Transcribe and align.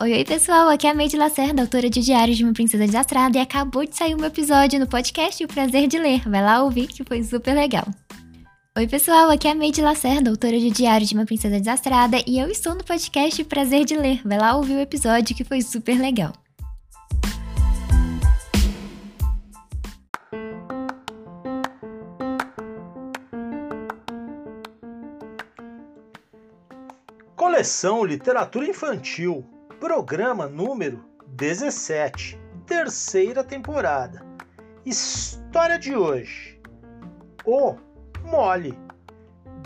Oi, 0.00 0.12
oi 0.12 0.24
pessoal, 0.24 0.68
aqui 0.68 0.86
é 0.86 0.90
a 0.90 0.94
Meide 0.94 1.16
Lacerda, 1.16 1.60
autora 1.60 1.90
de 1.90 1.98
Diário 1.98 2.32
de 2.32 2.44
uma 2.44 2.52
Princesa 2.52 2.86
Desastrada 2.86 3.36
e 3.36 3.40
acabou 3.40 3.84
de 3.84 3.96
sair 3.96 4.14
um 4.14 4.24
episódio 4.24 4.78
no 4.78 4.86
podcast 4.86 5.42
O 5.42 5.48
Prazer 5.48 5.88
de 5.88 5.98
Ler. 5.98 6.22
Vai 6.22 6.40
lá 6.40 6.62
ouvir 6.62 6.86
que 6.86 7.02
foi 7.02 7.20
super 7.24 7.52
legal. 7.52 7.84
Oi 8.76 8.86
pessoal, 8.86 9.28
aqui 9.28 9.48
é 9.48 9.50
a 9.50 9.54
Meide 9.56 9.82
Lacerda, 9.82 10.30
autora 10.30 10.56
de 10.56 10.70
Diário 10.70 11.04
de 11.04 11.14
uma 11.14 11.26
Princesa 11.26 11.58
Desastrada 11.58 12.22
e 12.28 12.38
eu 12.38 12.48
estou 12.48 12.76
no 12.76 12.84
podcast 12.84 13.42
O 13.42 13.44
Prazer 13.44 13.84
de 13.84 13.96
Ler. 13.96 14.22
Vai 14.24 14.38
lá 14.38 14.54
ouvir 14.54 14.74
o 14.74 14.80
episódio 14.80 15.34
que 15.34 15.42
foi 15.42 15.62
super 15.62 15.98
legal. 15.98 16.32
Coleção 27.34 28.04
Literatura 28.04 28.68
Infantil 28.68 29.57
Programa 29.80 30.48
número 30.48 31.04
17, 31.28 32.36
terceira 32.66 33.44
temporada. 33.44 34.26
História 34.84 35.78
de 35.78 35.94
hoje: 35.94 36.60
O 37.44 37.76
Mole, 38.24 38.76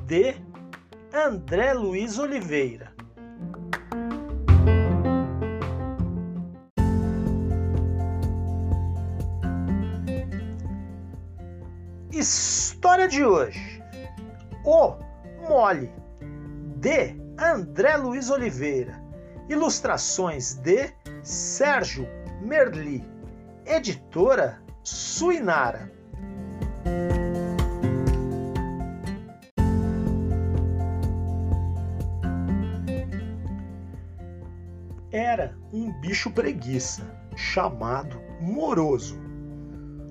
de 0.05 0.35
André 1.15 1.73
Luiz 1.73 2.19
Oliveira. 2.19 2.93
História 12.13 13.09
de 13.09 13.25
hoje: 13.25 13.83
O 14.63 14.99
Mole, 15.49 15.91
de 16.77 17.17
André 17.39 17.97
Luiz 17.97 18.29
Oliveira 18.29 19.02
Ilustrações 19.49 20.55
de 20.55 20.91
Sérgio 21.23 22.07
Merli. 22.41 23.05
Editora 23.67 24.63
Suinara. 24.83 25.91
Era 35.11 35.57
um 35.73 35.93
bicho 36.01 36.31
preguiça, 36.31 37.03
chamado 37.37 38.21
Moroso. 38.41 39.21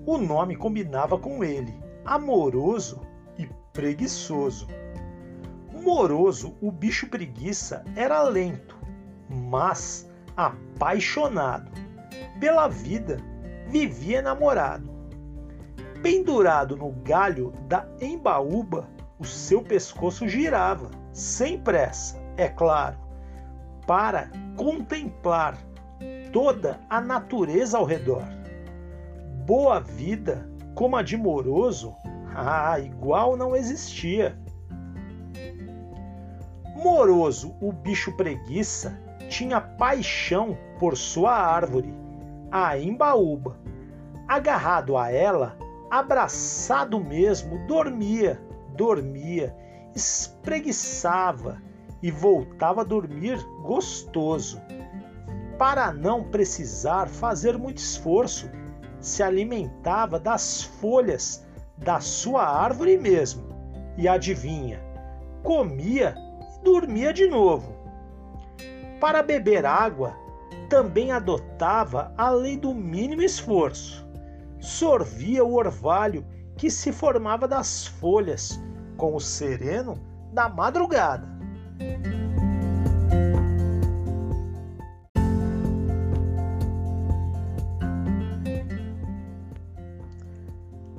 O 0.05 0.17
nome 0.17 0.55
combinava 0.55 1.17
com 1.17 1.43
ele, 1.43 1.73
amoroso 2.05 3.01
e 3.37 3.49
preguiçoso. 3.73 4.67
Moroso, 5.73 6.55
o 6.61 6.71
bicho 6.71 7.07
preguiça, 7.07 7.83
era 7.95 8.21
lento, 8.23 8.77
mas 9.31 10.09
apaixonado. 10.35 11.71
Pela 12.39 12.67
vida, 12.67 13.17
vivia 13.67 14.19
enamorado. 14.19 14.89
Pendurado 16.01 16.75
no 16.75 16.91
galho 16.91 17.53
da 17.67 17.87
embaúba, 18.01 18.89
o 19.19 19.25
seu 19.25 19.61
pescoço 19.61 20.27
girava, 20.27 20.89
sem 21.13 21.59
pressa, 21.59 22.19
é 22.37 22.47
claro, 22.47 22.97
para 23.85 24.31
contemplar 24.57 25.55
toda 26.33 26.79
a 26.89 26.99
natureza 26.99 27.77
ao 27.77 27.85
redor. 27.85 28.23
Boa 29.45 29.79
vida, 29.79 30.49
como 30.73 30.95
a 30.95 31.03
de 31.03 31.17
Moroso, 31.17 31.95
ah, 32.35 32.79
igual 32.79 33.37
não 33.37 33.55
existia. 33.55 34.35
Moroso, 36.75 37.55
o 37.61 37.71
bicho 37.71 38.15
preguiça, 38.17 38.99
tinha 39.31 39.61
paixão 39.61 40.57
por 40.77 40.97
sua 40.97 41.31
árvore, 41.31 41.95
a 42.51 42.77
imbaúba. 42.77 43.57
Agarrado 44.27 44.97
a 44.97 45.09
ela, 45.09 45.57
abraçado 45.89 46.99
mesmo, 46.99 47.65
dormia, 47.65 48.41
dormia, 48.75 49.55
espreguiçava 49.95 51.61
e 52.03 52.11
voltava 52.11 52.81
a 52.81 52.83
dormir 52.83 53.41
gostoso. 53.63 54.61
Para 55.57 55.93
não 55.93 56.25
precisar 56.25 57.07
fazer 57.07 57.57
muito 57.57 57.77
esforço, 57.77 58.49
se 58.99 59.23
alimentava 59.23 60.19
das 60.19 60.61
folhas 60.61 61.47
da 61.77 62.01
sua 62.01 62.43
árvore 62.43 62.97
mesmo. 62.97 63.49
E 63.97 64.09
adivinha, 64.09 64.81
comia 65.41 66.15
e 66.57 66.63
dormia 66.63 67.13
de 67.13 67.27
novo. 67.27 67.80
Para 69.01 69.23
beber 69.23 69.65
água, 69.65 70.15
também 70.69 71.11
adotava 71.11 72.13
a 72.15 72.29
lei 72.29 72.55
do 72.55 72.71
mínimo 72.71 73.23
esforço. 73.23 74.07
Sorvia 74.59 75.43
o 75.43 75.55
orvalho 75.55 76.23
que 76.55 76.69
se 76.69 76.91
formava 76.91 77.47
das 77.47 77.87
folhas 77.87 78.61
com 78.97 79.15
o 79.15 79.19
sereno 79.19 79.95
da 80.31 80.47
madrugada. 80.47 81.27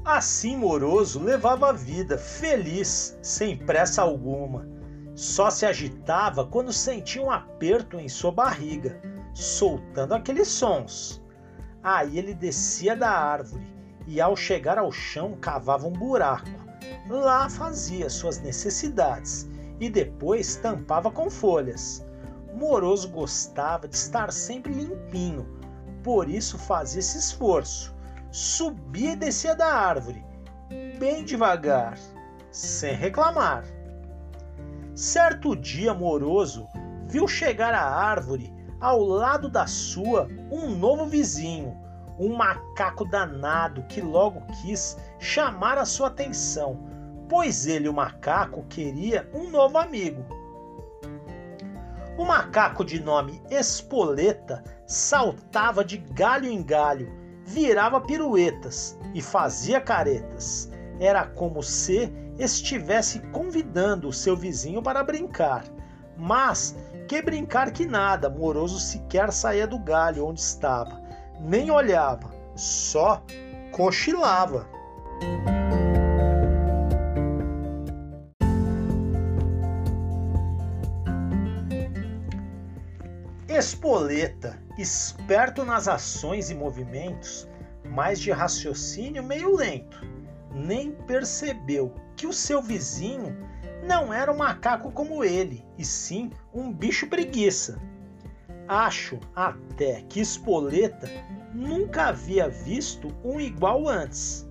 Assim 0.04 0.56
Moroso 0.56 1.22
levava 1.22 1.70
a 1.70 1.72
vida 1.72 2.18
feliz, 2.18 3.16
sem 3.22 3.56
pressa 3.56 4.02
alguma 4.02 4.81
só 5.14 5.50
se 5.50 5.66
agitava 5.66 6.46
quando 6.46 6.72
sentia 6.72 7.22
um 7.22 7.30
aperto 7.30 7.98
em 7.98 8.08
sua 8.08 8.32
barriga, 8.32 9.00
soltando 9.34 10.14
aqueles 10.14 10.48
sons. 10.48 11.22
Aí 11.82 12.18
ele 12.18 12.34
descia 12.34 12.96
da 12.96 13.10
árvore 13.10 13.66
e, 14.06 14.20
ao 14.20 14.36
chegar 14.36 14.78
ao 14.78 14.90
chão, 14.90 15.36
cavava 15.40 15.86
um 15.86 15.92
buraco. 15.92 16.48
Lá 17.08 17.48
fazia 17.48 18.08
suas 18.08 18.40
necessidades 18.40 19.48
e 19.80 19.90
depois 19.90 20.56
tampava 20.56 21.10
com 21.10 21.28
folhas. 21.28 22.04
Moroso 22.54 23.08
gostava 23.08 23.88
de 23.88 23.96
estar 23.96 24.30
sempre 24.30 24.72
limpinho, 24.72 25.46
por 26.02 26.28
isso 26.28 26.58
fazia 26.58 27.00
esse 27.00 27.18
esforço. 27.18 27.94
Subia 28.30 29.12
e 29.12 29.16
descia 29.16 29.54
da 29.54 29.66
árvore, 29.66 30.24
bem 30.98 31.24
devagar, 31.24 31.98
sem 32.50 32.94
reclamar. 32.94 33.64
Certo 34.94 35.56
dia 35.56 35.94
moroso, 35.94 36.68
viu 37.06 37.26
chegar 37.26 37.72
à 37.72 37.82
árvore, 37.82 38.52
ao 38.80 39.00
lado 39.00 39.48
da 39.48 39.66
sua, 39.66 40.28
um 40.50 40.68
novo 40.68 41.06
vizinho, 41.06 41.74
um 42.18 42.36
macaco 42.36 43.04
danado 43.04 43.82
que 43.84 44.00
logo 44.00 44.42
quis 44.60 44.96
chamar 45.18 45.78
a 45.78 45.84
sua 45.84 46.08
atenção, 46.08 46.78
pois 47.28 47.66
ele, 47.66 47.88
o 47.88 47.92
macaco, 47.92 48.64
queria 48.68 49.30
um 49.32 49.48
novo 49.50 49.78
amigo. 49.78 50.24
O 52.18 52.24
macaco 52.24 52.84
de 52.84 53.00
nome 53.00 53.40
Espoleta 53.50 54.62
saltava 54.86 55.84
de 55.84 55.96
galho 55.96 56.46
em 56.46 56.62
galho, 56.62 57.10
virava 57.44 58.00
piruetas 58.00 58.98
e 59.14 59.22
fazia 59.22 59.80
caretas. 59.80 60.71
Era 61.00 61.26
como 61.26 61.62
se 61.62 62.12
estivesse 62.38 63.20
convidando 63.30 64.08
o 64.08 64.12
seu 64.12 64.36
vizinho 64.36 64.82
para 64.82 65.02
brincar. 65.02 65.64
Mas 66.16 66.76
que 67.08 67.20
brincar 67.20 67.72
que 67.72 67.84
nada, 67.84 68.30
Moroso 68.30 68.78
sequer 68.78 69.32
saía 69.32 69.66
do 69.66 69.78
galho 69.78 70.26
onde 70.26 70.40
estava, 70.40 71.00
nem 71.40 71.70
olhava, 71.70 72.30
só 72.54 73.22
cochilava. 73.72 74.66
Espoleta, 83.48 84.58
esperto 84.78 85.64
nas 85.64 85.86
ações 85.86 86.50
e 86.50 86.54
movimentos, 86.54 87.46
mas 87.84 88.18
de 88.18 88.30
raciocínio 88.30 89.22
meio 89.22 89.54
lento, 89.54 90.00
nem 90.54 90.92
percebeu 90.92 91.94
que 92.16 92.26
o 92.26 92.32
seu 92.32 92.62
vizinho 92.62 93.36
não 93.86 94.12
era 94.12 94.32
um 94.32 94.36
macaco 94.36 94.92
como 94.92 95.24
ele, 95.24 95.64
e 95.76 95.84
sim 95.84 96.30
um 96.54 96.72
bicho 96.72 97.08
preguiça. 97.08 97.80
Acho 98.68 99.18
até 99.34 100.02
que 100.02 100.20
Espoleta 100.20 101.08
nunca 101.52 102.06
havia 102.06 102.48
visto 102.48 103.08
um 103.24 103.40
igual 103.40 103.88
antes. 103.88 104.48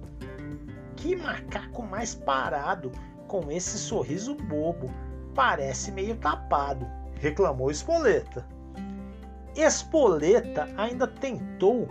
Que 0.95 1.15
macaco 1.15 1.83
mais 1.83 2.13
parado, 2.13 2.91
com 3.27 3.49
esse 3.49 3.77
sorriso 3.77 4.35
bobo, 4.35 4.93
parece 5.33 5.91
meio 5.91 6.15
tapado, 6.17 6.85
reclamou 7.15 7.71
Espoleta. 7.71 8.45
Espoleta 9.55 10.67
ainda 10.77 11.07
tentou 11.07 11.87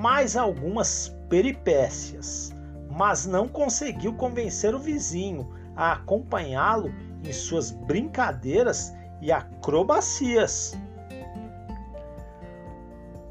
mais 0.00 0.36
algumas 0.36 1.08
peripécias, 1.28 2.52
mas 2.98 3.26
não 3.26 3.46
conseguiu 3.46 4.12
convencer 4.14 4.74
o 4.74 4.78
vizinho 4.80 5.48
a 5.76 5.92
acompanhá-lo 5.92 6.92
em 7.22 7.32
suas 7.32 7.70
brincadeiras 7.70 8.92
e 9.22 9.30
acrobacias. 9.30 10.76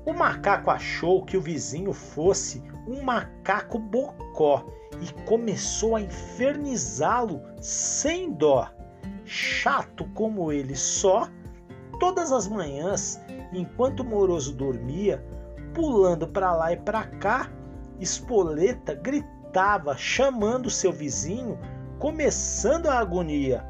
O 0.06 0.14
macaco 0.14 0.72
achou 0.72 1.26
que 1.26 1.36
o 1.36 1.42
vizinho 1.42 1.92
fosse 1.92 2.64
um 2.88 3.04
macaco 3.04 3.78
bocó 3.78 4.66
e 5.02 5.12
começou 5.26 5.98
a 5.98 6.02
infernizá-lo 6.02 7.42
sem 7.60 8.32
dó. 8.32 8.70
Chato 9.26 10.06
como 10.14 10.50
ele 10.50 10.78
só, 10.78 11.28
todas 12.00 12.32
as 12.32 12.48
manhãs 12.48 13.20
enquanto 13.52 14.00
o 14.00 14.06
moroso 14.06 14.56
dormia, 14.56 15.22
pulando 15.74 16.26
para 16.26 16.56
lá 16.56 16.72
e 16.72 16.78
para 16.78 17.04
cá, 17.04 17.52
Espoleta 18.00 18.94
gritava, 18.94 19.37
chamando 19.98 20.70
seu 20.70 20.92
vizinho, 20.92 21.58
começando 22.00 22.88
a 22.88 23.00
agonia. 23.00 23.66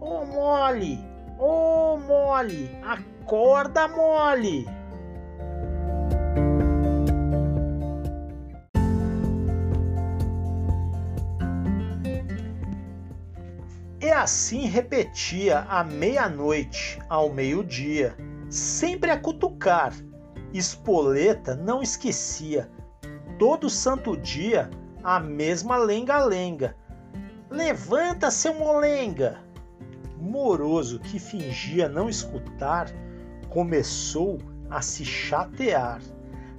Ô 0.00 0.22
oh, 0.22 0.26
mole! 0.26 0.98
Ô 1.38 1.94
oh, 1.94 1.98
mole! 1.98 2.70
Acorda, 2.82 3.88
mole! 3.88 4.66
E 14.00 14.10
assim 14.10 14.66
repetia 14.66 15.60
à 15.68 15.84
meia-noite, 15.84 16.98
ao 17.08 17.30
meio-dia 17.30 18.16
sempre 18.50 19.10
a 19.10 19.18
cutucar. 19.18 19.92
Espoleta 20.52 21.54
não 21.54 21.82
esquecia. 21.82 22.70
Todo 23.38 23.70
santo 23.70 24.16
dia 24.16 24.68
a 25.04 25.20
mesma 25.20 25.76
lenga-lenga. 25.76 26.74
Levanta, 27.48 28.32
seu 28.32 28.52
molenga! 28.52 29.38
Moroso, 30.20 30.98
que 30.98 31.20
fingia 31.20 31.88
não 31.88 32.08
escutar, 32.08 32.90
começou 33.48 34.38
a 34.68 34.82
se 34.82 35.04
chatear. 35.04 36.00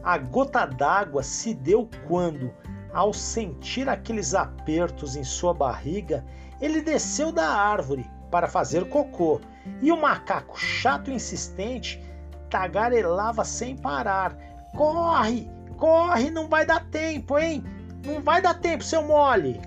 A 0.01 0.17
gota 0.17 0.65
d'água 0.65 1.21
se 1.21 1.53
deu 1.53 1.89
quando, 2.07 2.49
ao 2.93 3.11
sentir 3.11 3.89
aqueles 3.89 4.33
apertos 4.33 5.17
em 5.17 5.23
sua 5.23 5.53
barriga, 5.53 6.25
ele 6.61 6.81
desceu 6.81 7.29
da 7.29 7.49
árvore 7.49 8.09
para 8.31 8.47
fazer 8.47 8.87
cocô 8.87 9.41
e 9.81 9.91
o 9.91 9.99
macaco 9.99 10.57
chato 10.57 11.11
e 11.11 11.13
insistente 11.13 12.01
tagarelava 12.49 13.43
sem 13.43 13.75
parar. 13.75 14.37
Corre, 14.75 15.51
corre, 15.79 16.29
não 16.29 16.47
vai 16.47 16.65
dar 16.65 16.85
tempo, 16.89 17.39
hein? 17.39 17.63
Não 18.05 18.21
vai 18.21 18.41
dar 18.41 18.53
tempo, 18.55 18.83
seu 18.83 19.01
mole. 19.01 19.59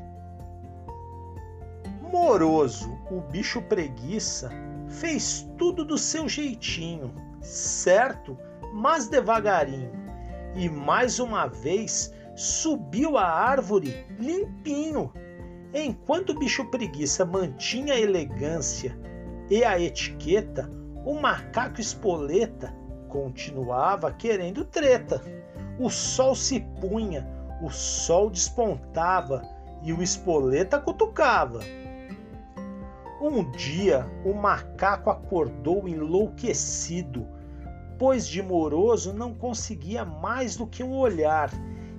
Moroso, 2.13 2.93
o 3.11 3.21
bicho 3.21 3.63
preguiça, 3.63 4.51
fez 4.89 5.49
tudo 5.57 5.85
do 5.85 5.97
seu 5.97 6.29
jeitinho, 6.29 7.13
certo, 7.41 8.39
mas 8.73 9.09
devagarinho. 9.09 9.91
E 10.55 10.69
mais 10.69 11.19
uma 11.19 11.47
vez 11.47 12.13
subiu 12.37 13.17
a 13.17 13.27
árvore 13.27 14.07
limpinho. 14.19 15.11
Enquanto 15.75 16.31
o 16.31 16.39
bicho 16.39 16.67
preguiça 16.67 17.25
mantinha 17.25 17.95
a 17.95 18.01
elegância 18.01 18.99
e 19.49 19.65
a 19.65 19.81
etiqueta, 19.81 20.71
o 21.07 21.15
macaco 21.15 21.81
espoleta 21.81 22.75
continuava 23.09 24.13
querendo 24.13 24.65
treta. 24.65 25.42
O 25.79 25.89
sol 25.89 26.35
se 26.35 26.61
punha, 26.81 27.27
o 27.63 27.71
sol 27.71 28.31
despontava 28.31 29.43
e 29.83 29.93
o 29.93 30.03
espoleta 30.03 30.79
cutucava. 30.79 31.61
Um 33.21 33.51
dia 33.53 34.07
o 34.25 34.35
macaco 34.35 35.11
acordou 35.11 35.89
enlouquecido, 35.89 37.27
pois 37.99 38.27
de 38.27 38.43
moroso 38.43 39.13
não 39.13 39.33
conseguia 39.33 40.05
mais 40.05 40.57
do 40.57 40.67
que 40.67 40.83
um 40.83 40.97
olhar, 40.97 41.51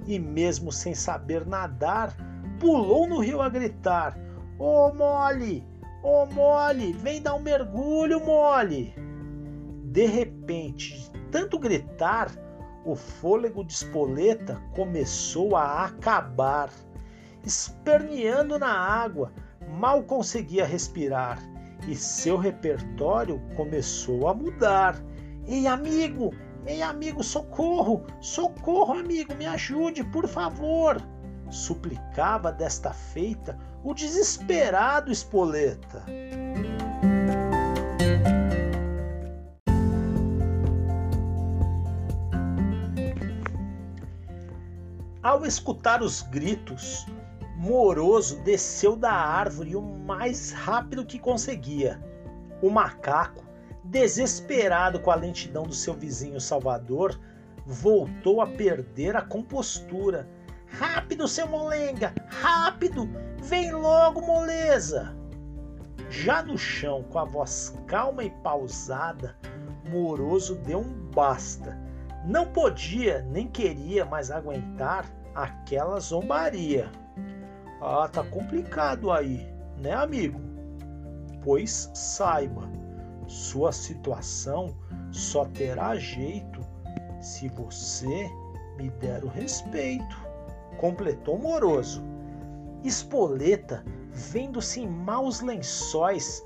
e 0.06 0.20
mesmo 0.20 0.72
sem 0.72 0.94
saber 0.94 1.46
nadar, 1.46 2.16
pulou 2.60 3.08
no 3.08 3.20
rio 3.20 3.42
a 3.42 3.48
gritar: 3.48 4.18
Ô 4.60 4.88
oh, 4.88 4.94
mole, 4.94 5.66
Ô 6.04 6.24
oh, 6.24 6.26
mole, 6.26 6.92
vem 6.92 7.22
dar 7.22 7.34
um 7.34 7.40
mergulho, 7.40 8.20
mole! 8.20 8.94
De 9.86 10.06
repente, 10.06 11.10
de 11.10 11.20
tanto 11.32 11.58
gritar, 11.58 12.30
o 12.86 12.96
fôlego 12.96 13.64
de 13.64 13.74
espoleta 13.74 14.62
começou 14.76 15.56
a 15.56 15.86
acabar. 15.86 16.70
Esperneando 17.46 18.58
na 18.58 18.72
água, 18.72 19.32
mal 19.68 20.04
conseguia 20.04 20.66
respirar 20.66 21.40
e 21.88 21.96
seu 21.96 22.38
repertório 22.38 23.42
começou 23.56 24.28
a 24.28 24.34
mudar. 24.34 24.96
Ei, 25.46 25.68
amigo! 25.68 26.34
Ei, 26.66 26.82
amigo, 26.82 27.22
socorro! 27.24 28.06
Socorro, 28.22 28.94
amigo, 28.94 29.36
me 29.36 29.46
ajude, 29.46 30.04
por 30.06 30.28
favor! 30.28 31.02
Suplicava 31.50 32.52
desta 32.52 32.94
feita 32.94 33.58
o 33.84 33.94
desesperado 33.94 35.12
Espoleta. 35.12 36.06
Ao 45.24 45.46
escutar 45.46 46.02
os 46.02 46.22
gritos, 46.22 47.06
Moroso 47.56 48.42
desceu 48.44 48.96
da 48.96 49.14
árvore 49.14 49.76
o 49.76 49.82
mais 49.82 50.52
rápido 50.52 51.06
que 51.06 51.18
conseguia. 51.18 52.00
O 52.62 52.70
macaco, 52.70 53.44
desesperado 53.84 55.00
com 55.00 55.10
a 55.10 55.16
lentidão 55.16 55.64
do 55.64 55.74
seu 55.74 55.94
vizinho 55.94 56.42
Salvador, 56.42 57.18
voltou 57.66 58.42
a 58.42 58.48
perder 58.48 59.16
a 59.16 59.22
compostura 59.22 60.28
Rápido, 60.74 61.28
seu 61.28 61.48
molenga! 61.48 62.14
Rápido! 62.28 63.08
Vem 63.44 63.72
logo, 63.72 64.22
moleza! 64.22 65.16
Já 66.10 66.42
no 66.42 66.58
chão, 66.58 67.04
com 67.04 67.20
a 67.20 67.24
voz 67.24 67.76
calma 67.86 68.24
e 68.24 68.30
pausada, 68.30 69.36
Moroso 69.86 70.56
deu 70.56 70.80
um 70.80 71.10
basta. 71.14 71.80
Não 72.26 72.46
podia 72.46 73.22
nem 73.24 73.48
queria 73.48 74.06
mais 74.06 74.32
aguentar 74.32 75.06
aquela 75.36 76.00
zombaria. 76.00 76.90
Ah, 77.82 78.08
tá 78.08 78.24
complicado 78.24 79.12
aí, 79.12 79.46
né, 79.78 79.94
amigo? 79.94 80.40
Pois 81.44 81.92
saiba, 81.94 82.70
sua 83.28 83.74
situação 83.74 84.74
só 85.12 85.44
terá 85.46 85.96
jeito 85.96 86.62
se 87.20 87.50
você 87.50 88.30
me 88.78 88.90
der 88.90 89.24
o 89.24 89.28
respeito 89.28 90.34
completou 90.78 91.38
moroso. 91.38 92.04
Espoleta, 92.84 93.84
vendo-se 94.12 94.82
em 94.82 94.88
maus 94.88 95.42
lençóis, 95.42 96.44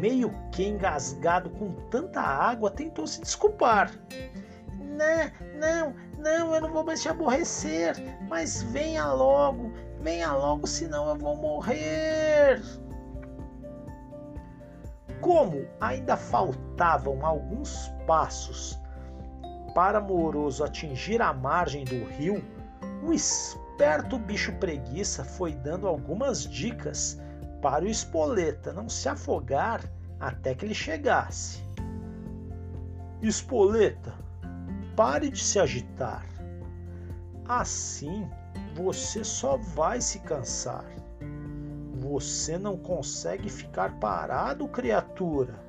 meio 0.00 0.32
que 0.52 0.64
engasgado 0.64 1.50
com 1.50 1.72
tanta 1.90 2.20
água, 2.20 2.70
tentou 2.70 3.06
se 3.06 3.20
desculpar. 3.20 3.92
Não, 5.00 5.50
não, 5.58 5.94
não, 6.18 6.54
eu 6.54 6.60
não 6.60 6.72
vou 6.72 6.84
mais 6.84 7.00
te 7.00 7.08
aborrecer, 7.08 7.96
mas 8.28 8.62
venha 8.62 9.10
logo, 9.12 9.72
Venha 10.00 10.32
logo, 10.32 10.66
senão 10.66 11.10
eu 11.10 11.16
vou 11.16 11.36
morrer. 11.36 12.62
Como 15.20 15.66
ainda 15.78 16.16
faltavam 16.16 17.24
alguns 17.24 17.92
passos 18.06 18.80
para 19.74 20.00
Moroso 20.00 20.64
atingir 20.64 21.20
a 21.20 21.34
margem 21.34 21.84
do 21.84 22.02
rio, 22.04 22.42
o 23.06 23.12
esperto 23.12 24.18
bicho 24.18 24.54
preguiça 24.54 25.22
foi 25.22 25.52
dando 25.52 25.86
algumas 25.86 26.44
dicas 26.44 27.20
para 27.60 27.84
o 27.84 27.88
espoleta 27.88 28.72
não 28.72 28.88
se 28.88 29.06
afogar 29.06 29.82
até 30.18 30.54
que 30.54 30.64
ele 30.64 30.74
chegasse. 30.74 31.62
Espoleta, 33.20 34.14
pare 34.96 35.30
de 35.30 35.42
se 35.42 35.58
agitar. 35.58 36.26
Assim 37.46 38.28
você 38.74 39.24
só 39.24 39.56
vai 39.56 40.00
se 40.00 40.20
cansar. 40.20 40.84
Você 41.94 42.56
não 42.58 42.76
consegue 42.76 43.48
ficar 43.48 43.98
parado, 43.98 44.68
criatura. 44.68 45.62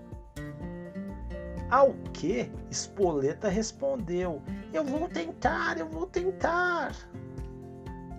Ao 1.70 1.94
que 2.14 2.52
Espoleta 2.70 3.48
respondeu: 3.48 4.42
Eu 4.74 4.84
vou 4.84 5.08
tentar, 5.08 5.78
eu 5.78 5.88
vou 5.88 6.06
tentar. 6.06 6.96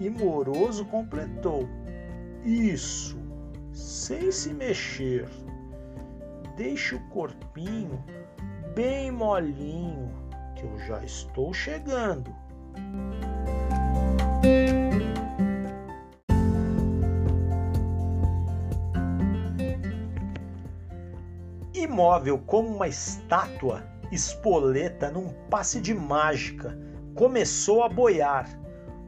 E 0.01 0.09
Moroso 0.09 0.85
completou: 0.87 1.69
Isso, 2.45 3.19
sem 3.73 4.31
se 4.31 4.53
mexer. 4.53 5.29
Deixe 6.57 6.95
o 6.95 7.09
corpinho 7.09 8.03
bem 8.75 9.11
molinho, 9.11 10.11
que 10.63 10.67
eu 10.67 10.79
já 10.79 11.03
estou 11.05 11.53
chegando. 11.53 12.35
Imóvel 21.75 22.39
como 22.39 22.69
uma 22.69 22.87
estátua, 22.87 23.85
Espoleta, 24.13 25.11
num 25.11 25.29
passe 25.51 25.81
de 25.81 25.95
mágica, 25.95 26.79
começou 27.15 27.83
a 27.83 27.89
boiar. 27.89 28.49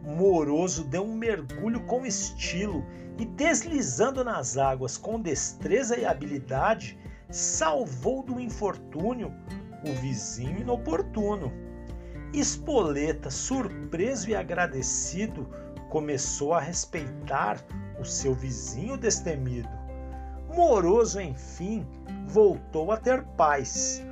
Moroso 0.02 0.84
deu 0.84 1.02
um 1.04 1.14
mergulho 1.14 1.80
com 1.87 2.04
estilo 2.04 2.84
e, 3.18 3.25
deslizando 3.25 4.25
nas 4.25 4.56
águas 4.56 4.96
com 4.96 5.20
destreza 5.20 5.96
e 5.99 6.04
habilidade, 6.04 6.99
salvou 7.30 8.23
do 8.23 8.40
infortúnio 8.40 9.32
o 9.88 9.93
vizinho 10.00 10.61
inoportuno. 10.61 11.53
Espoleta, 12.33 13.31
surpreso 13.31 14.31
e 14.31 14.35
agradecido, 14.35 15.49
começou 15.88 16.53
a 16.55 16.61
respeitar 16.61 17.59
o 18.00 18.05
seu 18.05 18.35
vizinho 18.35 18.97
destemido. 18.97 19.69
Moroso, 20.55 21.21
enfim, 21.21 21.87
voltou 22.26 22.91
a 22.91 22.97
ter 22.97 23.23
paz. 23.37 24.03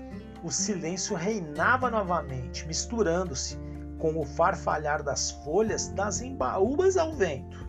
O 0.45 0.50
silêncio 0.50 1.17
reinava 1.17 1.91
novamente, 1.91 2.67
misturando-se 2.67 3.59
com 3.99 4.19
o 4.19 4.25
farfalhar 4.25 5.02
das 5.02 5.31
folhas 5.31 5.88
das 5.88 6.21
embaúbas 6.21 6.97
ao 6.97 7.12
vento. 7.12 7.69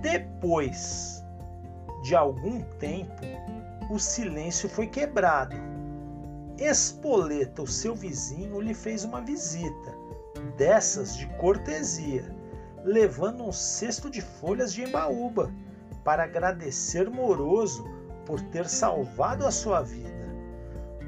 Depois 0.00 1.24
de 2.02 2.16
algum 2.16 2.60
tempo, 2.78 3.22
o 3.88 3.98
silêncio 3.98 4.68
foi 4.68 4.88
quebrado. 4.88 5.71
Espoleta, 6.64 7.60
o 7.60 7.66
seu 7.66 7.92
vizinho, 7.92 8.60
lhe 8.60 8.72
fez 8.72 9.02
uma 9.04 9.20
visita, 9.20 9.92
dessas 10.56 11.16
de 11.16 11.26
cortesia, 11.36 12.24
levando 12.84 13.42
um 13.42 13.50
cesto 13.50 14.08
de 14.08 14.20
folhas 14.20 14.72
de 14.72 14.84
embaúba 14.84 15.52
para 16.04 16.22
agradecer 16.22 17.10
Moroso 17.10 17.84
por 18.24 18.40
ter 18.40 18.68
salvado 18.68 19.44
a 19.44 19.50
sua 19.50 19.82
vida. 19.82 20.12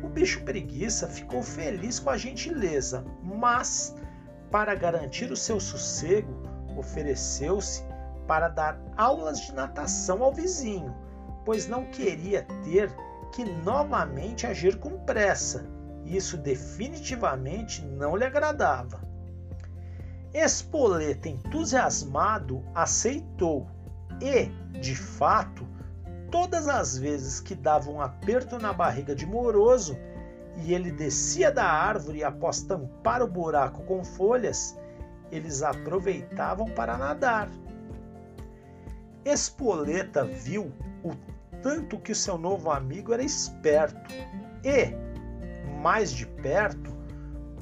O 0.02 0.08
bicho 0.08 0.42
preguiça 0.42 1.06
ficou 1.06 1.40
feliz 1.40 2.00
com 2.00 2.10
a 2.10 2.16
gentileza, 2.16 3.04
mas, 3.22 3.94
para 4.50 4.74
garantir 4.74 5.30
o 5.30 5.36
seu 5.36 5.60
sossego, 5.60 6.32
ofereceu-se 6.76 7.84
para 8.26 8.48
dar 8.48 8.80
aulas 8.96 9.40
de 9.40 9.54
natação 9.54 10.20
ao 10.20 10.32
vizinho, 10.32 10.92
pois 11.44 11.68
não 11.68 11.84
queria 11.84 12.42
ter 12.64 12.92
que 13.34 13.44
novamente 13.44 14.46
agir 14.46 14.78
com 14.78 14.96
pressa. 15.00 15.66
Isso 16.04 16.36
definitivamente 16.36 17.82
não 17.82 18.14
lhe 18.14 18.24
agradava. 18.24 19.00
Espoleta, 20.32 21.28
entusiasmado, 21.28 22.64
aceitou 22.72 23.66
e, 24.22 24.44
de 24.78 24.94
fato, 24.94 25.66
todas 26.30 26.68
as 26.68 26.96
vezes 26.96 27.40
que 27.40 27.56
dava 27.56 27.90
um 27.90 28.00
aperto 28.00 28.56
na 28.56 28.72
barriga 28.72 29.16
de 29.16 29.26
Moroso 29.26 29.98
e 30.58 30.72
ele 30.72 30.92
descia 30.92 31.50
da 31.50 31.64
árvore 31.64 32.22
após 32.22 32.62
tampar 32.62 33.20
o 33.20 33.26
buraco 33.26 33.82
com 33.82 34.04
folhas, 34.04 34.78
eles 35.32 35.60
aproveitavam 35.60 36.66
para 36.66 36.96
nadar. 36.96 37.48
Espoleta 39.24 40.24
viu 40.24 40.72
o 41.02 41.33
tanto 41.64 41.98
que 41.98 42.14
seu 42.14 42.36
novo 42.36 42.70
amigo 42.70 43.14
era 43.14 43.22
esperto 43.22 44.12
e, 44.62 44.94
mais 45.80 46.12
de 46.12 46.26
perto, 46.26 46.94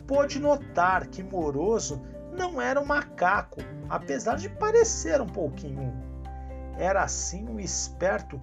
pôde 0.08 0.40
notar 0.40 1.06
que 1.06 1.22
Moroso 1.22 2.02
não 2.36 2.60
era 2.60 2.80
um 2.80 2.84
macaco, 2.84 3.60
apesar 3.88 4.38
de 4.38 4.48
parecer 4.48 5.20
um 5.20 5.28
pouquinho. 5.28 5.94
Era 6.76 7.04
assim 7.04 7.46
um 7.48 7.60
esperto 7.60 8.40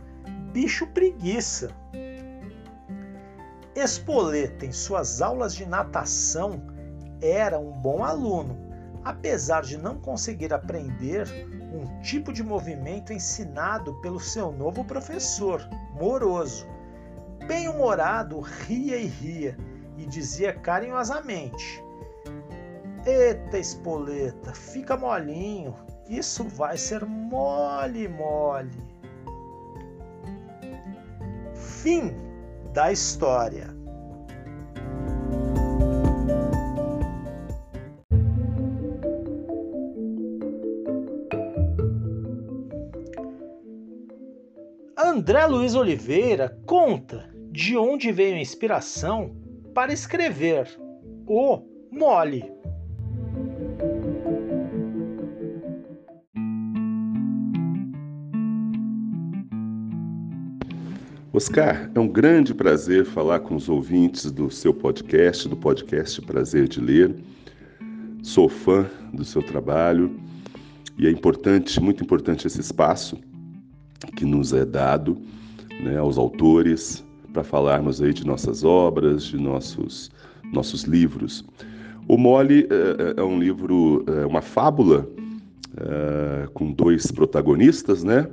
bicho 0.53 0.87
preguiça. 0.87 1.75
Espoleta, 3.75 4.65
em 4.65 4.71
suas 4.71 5.21
aulas 5.21 5.53
de 5.53 5.65
natação, 5.65 6.61
era 7.21 7.59
um 7.59 7.73
bom 7.73 8.01
aluno, 8.01 8.57
apesar 9.03 9.63
de 9.63 9.77
não 9.77 9.99
conseguir 9.99 10.53
aprender 10.53 11.27
um 11.71 12.01
tipo 12.01 12.33
de 12.33 12.43
movimento 12.43 13.13
ensinado 13.13 13.93
pelo 14.01 14.19
seu 14.19 14.51
novo 14.51 14.83
professor, 14.83 15.61
Moroso. 15.93 16.67
Bem-humorado, 17.47 18.39
ria 18.39 18.97
e 18.97 19.05
ria 19.05 19.57
e 19.97 20.05
dizia 20.05 20.53
carinhosamente: 20.53 21.83
Eita, 23.05 23.57
espoleta, 23.57 24.53
fica 24.53 24.97
molinho, 24.97 25.75
isso 26.07 26.43
vai 26.43 26.77
ser 26.77 27.05
mole, 27.05 28.07
mole. 28.07 28.69
Fim 31.53 32.13
da 32.73 32.91
história. 32.91 33.78
André 45.29 45.45
Luiz 45.45 45.75
Oliveira 45.75 46.57
conta 46.65 47.29
de 47.51 47.77
onde 47.77 48.11
veio 48.11 48.35
a 48.35 48.39
inspiração 48.39 49.35
para 49.75 49.93
escrever 49.93 50.67
O 51.27 51.61
Mole. 51.91 52.51
Oscar, 61.31 61.91
é 61.93 61.99
um 61.99 62.07
grande 62.07 62.55
prazer 62.55 63.05
falar 63.05 63.41
com 63.41 63.55
os 63.55 63.69
ouvintes 63.69 64.31
do 64.31 64.49
seu 64.49 64.73
podcast, 64.73 65.47
do 65.47 65.55
podcast 65.55 66.19
Prazer 66.23 66.67
de 66.67 66.81
Ler. 66.81 67.15
Sou 68.23 68.49
fã 68.49 68.89
do 69.13 69.23
seu 69.23 69.43
trabalho 69.43 70.19
e 70.97 71.05
é 71.05 71.11
importante, 71.11 71.79
muito 71.79 72.03
importante 72.03 72.47
esse 72.47 72.59
espaço 72.59 73.28
que 74.15 74.25
nos 74.25 74.53
é 74.53 74.65
dado 74.65 75.17
né, 75.81 75.97
aos 75.97 76.17
autores 76.17 77.03
para 77.33 77.43
falarmos 77.43 78.01
aí 78.01 78.13
de 78.13 78.25
nossas 78.25 78.63
obras, 78.63 79.23
de 79.23 79.37
nossos, 79.37 80.11
nossos 80.51 80.83
livros. 80.83 81.45
O 82.07 82.17
Mole 82.17 82.67
é, 82.69 83.21
é, 83.21 83.23
um 83.23 83.39
livro, 83.39 84.03
é 84.07 84.25
uma 84.25 84.41
fábula 84.41 85.07
é, 85.77 86.47
com 86.53 86.71
dois 86.71 87.11
protagonistas, 87.11 88.03
né? 88.03 88.27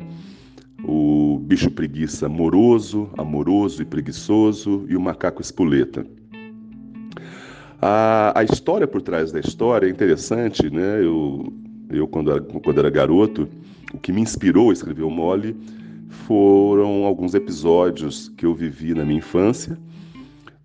O 0.83 1.39
bicho 1.43 1.71
preguiça 1.71 2.29
moroso, 2.29 3.11
amoroso 3.19 3.83
e 3.83 3.85
preguiçoso 3.85 4.87
e 4.89 4.97
o 4.97 5.01
macaco 5.01 5.43
espoleta. 5.43 6.07
A, 7.81 8.33
a 8.39 8.45
história 8.45 8.87
por 8.87 9.03
trás 9.03 9.31
da 9.31 9.41
história 9.41 9.87
é 9.87 9.91
interessante, 9.91 10.71
né? 10.71 11.05
Eu, 11.05 11.53
eu 11.91 12.09
quando, 12.09 12.31
era, 12.31 12.41
quando 12.41 12.79
era 12.79 12.89
garoto, 12.89 13.49
o 13.97 13.99
que 13.99 14.13
me 14.13 14.21
inspirou 14.21 14.71
a 14.71 14.73
escrever 14.73 15.03
o 15.03 15.11
Mole 15.11 15.57
foram 16.09 17.05
alguns 17.05 17.35
episódios 17.35 18.29
que 18.37 18.47
eu 18.47 18.55
vivi 18.55 18.95
na 18.95 19.05
minha 19.05 19.19
infância. 19.19 19.77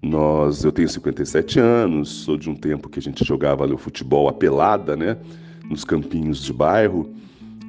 Nós, 0.01 0.63
eu 0.63 0.71
tenho 0.71 0.89
57 0.89 1.59
anos, 1.59 2.09
sou 2.09 2.37
de 2.37 2.49
um 2.49 2.55
tempo 2.55 2.89
que 2.89 2.99
a 2.99 3.01
gente 3.01 3.23
jogava 3.23 3.65
o 3.65 3.77
futebol 3.77 4.27
a 4.27 4.33
pelada, 4.33 4.95
né? 4.95 5.17
nos 5.69 5.85
campinhos 5.85 6.43
de 6.43 6.51
bairro. 6.51 7.13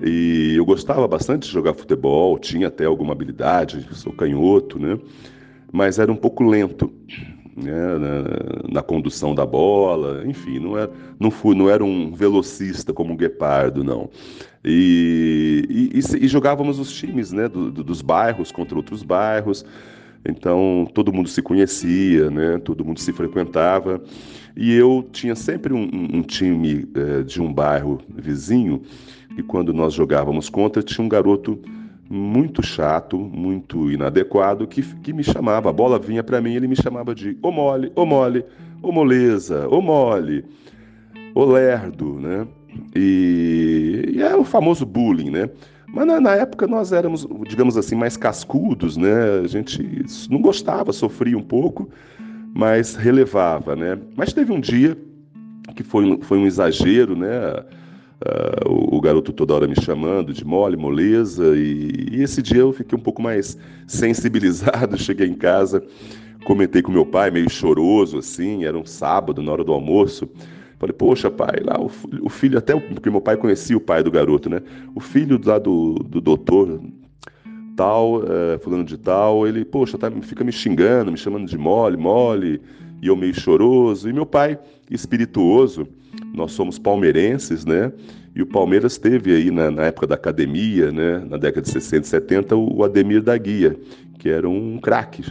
E 0.04 0.54
eu 0.57 0.64
gostava 0.64 1.07
bastante 1.07 1.47
de 1.47 1.52
jogar 1.52 1.75
futebol, 1.75 2.38
tinha 2.38 2.66
até 2.66 2.85
alguma 2.85 3.12
habilidade, 3.12 3.87
sou 3.92 4.12
canhoto, 4.12 4.78
né? 4.78 4.99
Mas 5.73 6.00
era 6.00 6.11
um 6.11 6.16
pouco 6.16 6.42
lento 6.42 6.92
né? 7.56 7.99
na, 7.99 8.75
na, 8.75 8.82
condução 8.82 9.35
da 9.35 9.44
bola, 9.44 10.23
enfim, 10.26 10.59
não 10.59 10.76
era, 10.76 10.90
não, 11.18 11.30
fui, 11.30 11.54
não 11.54 11.68
era 11.68 11.85
um 11.85 12.12
velocista 12.12 12.92
como 12.92 13.14
o 13.14 13.16
Guepardo, 13.16 13.82
não. 13.82 14.09
E, 14.64 15.66
e, 15.68 15.99
e, 15.99 16.25
e 16.25 16.28
jogávamos 16.28 16.78
os 16.78 16.92
times 16.92 17.32
né? 17.32 17.49
Do, 17.49 17.71
do, 17.71 17.85
dos 17.85 18.00
bairros 18.00 18.52
contra 18.52 18.76
outros 18.76 19.02
bairros, 19.02 19.64
então 20.25 20.88
todo 20.94 21.12
mundo 21.12 21.28
se 21.28 21.42
conhecia, 21.42 22.30
né? 22.30 22.59
todo 22.59 22.85
mundo 22.85 23.00
se 23.00 23.12
frequentava. 23.12 24.02
E 24.56 24.73
eu 24.75 25.09
tinha 25.11 25.35
sempre 25.35 25.73
um, 25.73 25.88
um 26.12 26.23
time 26.23 26.87
é, 26.94 27.23
de 27.23 27.40
um 27.40 27.52
bairro 27.52 28.00
vizinho 28.09 28.82
e 29.37 29.42
quando 29.42 29.73
nós 29.73 29.94
jogávamos 29.94 30.49
contra, 30.49 30.82
tinha 30.82 31.04
um 31.04 31.09
garoto 31.09 31.59
muito 32.12 32.62
chato, 32.62 33.19
muito 33.19 33.90
inadequado, 33.90 34.66
que, 34.66 34.83
que 34.83 35.14
me 35.14 35.25
chamava, 35.25 35.71
a 35.71 35.73
bola 35.73 35.99
vinha 35.99 36.23
para 36.23 36.42
mim, 36.42 36.54
ele 36.54 36.69
me 36.69 36.76
chamava 36.76 37.14
de 37.14 37.38
ô 37.40 37.50
mole, 37.50 37.90
ô 37.97 38.04
mole, 38.04 38.45
ô 38.83 38.92
moleza, 38.92 39.66
ô 39.69 39.81
mole, 39.81 40.45
ô 41.35 41.42
lerdo, 41.47 42.21
né? 42.21 42.47
E, 42.95 44.12
e 44.14 44.23
é 44.23 44.37
o 44.37 44.45
famoso 44.45 44.85
bullying, 44.85 45.31
né? 45.31 45.49
Mas 45.88 46.07
na, 46.07 46.21
na, 46.21 46.35
época 46.35 46.66
nós 46.66 46.92
éramos, 46.92 47.26
digamos 47.49 47.78
assim, 47.78 47.95
mais 47.95 48.14
cascudos, 48.14 48.99
né? 48.99 49.40
A 49.42 49.47
gente 49.47 50.04
não 50.31 50.42
gostava, 50.42 50.92
sofria 50.92 51.37
um 51.37 51.42
pouco, 51.42 51.88
mas 52.54 52.95
relevava, 52.95 53.75
né? 53.75 53.99
Mas 54.14 54.35
teve 54.35 54.52
um 54.52 54.61
dia 54.61 54.99
que 55.75 55.83
foi, 55.83 56.19
foi 56.21 56.37
um 56.37 56.47
exagero, 56.47 57.16
né? 57.16 57.64
Uh, 58.23 58.71
o, 58.71 58.99
o, 58.99 59.00
garoto 59.00 59.33
toda 59.33 59.52
hora 59.52 59.67
me 59.67 59.75
chamando 59.75 60.33
de 60.33 60.45
mole, 60.45 60.76
moleza, 60.76 61.57
e, 61.57 62.07
e, 62.12 62.23
esse 62.23 62.41
dia 62.41 62.61
eu 62.61 62.73
fiquei 62.73 62.97
um 62.97 63.02
pouco 63.02 63.21
mais 63.21 63.59
sensibilizado. 63.87 64.97
Cheguei 65.00 65.26
em 65.26 65.35
casa, 65.35 65.83
comentei 66.45 66.83
com 66.83 66.93
meu 66.93 67.05
pai, 67.05 67.33
meio 67.33 67.50
choroso 67.50 68.19
assim, 68.19 68.64
era 68.64 68.79
um 68.79 68.85
sábado, 68.85 69.43
na 69.43 69.50
hora 69.50 69.64
do 69.64 69.73
almoço. 69.73 70.29
Falei, 70.79 70.93
poxa, 70.93 71.31
pai, 71.31 71.61
lá 71.64 71.81
o, 71.81 71.91
o 72.23 72.29
filho, 72.29 72.59
até 72.59 72.79
porque 72.79 73.11
meu 73.11 73.21
pai 73.21 73.37
conhecia 73.37 73.76
o 73.76 73.81
pai 73.81 74.05
do 74.05 74.11
garoto, 74.11 74.49
né? 74.49 74.61
O 74.95 75.00
filho 75.00 75.41
lá 75.45 75.59
do, 75.59 75.95
do 75.95 76.21
doutor, 76.21 76.81
tal, 77.76 78.19
uh, 78.19 78.59
fulano 78.61 78.85
de 78.85 78.99
tal, 78.99 79.49
ele, 79.49 79.64
poxa, 79.64 79.99
tá, 79.99 80.11
fica 80.23 80.45
me 80.45 80.52
xingando, 80.52 81.11
me 81.11 81.19
chamando 81.19 81.49
de 81.49 81.59
mole, 81.59 81.97
mole, 81.97 82.61
e 83.00 83.09
eu 83.09 83.17
meio 83.17 83.35
choroso. 83.35 84.09
E 84.09 84.12
meu 84.12 84.26
pai, 84.26 84.59
espirituoso, 84.88 85.88
nós 86.35 86.52
somos 86.52 86.78
palmeirenses, 86.78 87.64
né? 87.64 87.92
E 88.35 88.40
o 88.40 88.47
Palmeiras 88.47 88.97
teve 88.97 89.35
aí 89.35 89.50
na, 89.50 89.71
na, 89.71 89.85
época 89.85 90.07
da 90.07 90.14
academia, 90.14 90.90
né, 90.90 91.19
na 91.28 91.37
década 91.37 91.62
de 91.62 91.69
60 91.69 92.07
e 92.07 92.09
70, 92.09 92.57
o 92.57 92.83
Ademir 92.83 93.23
da 93.23 93.37
Guia, 93.37 93.76
que 94.19 94.31
era 94.31 94.49
um 94.49 94.78
craque, 94.78 95.23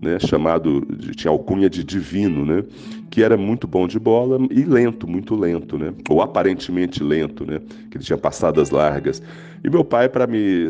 né, 0.00 0.18
chamado, 0.18 0.80
tinha 1.14 1.30
alcunha 1.30 1.68
de 1.68 1.84
divino, 1.84 2.46
né, 2.46 2.64
que 3.10 3.22
era 3.22 3.36
muito 3.36 3.66
bom 3.68 3.86
de 3.86 3.98
bola 3.98 4.38
e 4.50 4.64
lento, 4.64 5.06
muito 5.06 5.34
lento, 5.34 5.76
né, 5.76 5.92
ou 6.08 6.22
aparentemente 6.22 7.02
lento, 7.02 7.44
né, 7.44 7.60
que 7.90 7.98
ele 7.98 8.04
tinha 8.04 8.16
passadas 8.16 8.70
largas. 8.70 9.22
E 9.62 9.68
meu 9.68 9.84
pai, 9.84 10.08
para 10.08 10.26
me 10.26 10.68